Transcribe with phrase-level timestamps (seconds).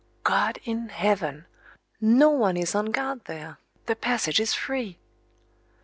[0.23, 1.45] God in heaven!
[1.99, 4.97] No one is on guard there the passage is free!